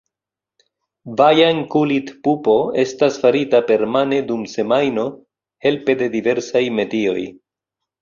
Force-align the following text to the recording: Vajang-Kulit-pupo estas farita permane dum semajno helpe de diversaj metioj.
Vajang-Kulit-pupo 1.19 2.57
estas 2.85 3.21
farita 3.27 3.61
permane 3.69 4.21
dum 4.33 4.49
semajno 4.57 5.07
helpe 5.69 6.01
de 6.05 6.13
diversaj 6.21 6.67
metioj. 6.83 7.21